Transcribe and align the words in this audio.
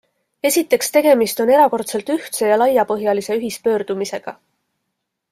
Esiteks 0.49 0.87
tegemist 0.93 1.41
on 1.43 1.51
erakordselt 1.57 2.09
ühtse 2.15 2.49
ja 2.51 2.57
laiapõhjalise 2.61 3.37
ühispöördumisega. 3.41 4.35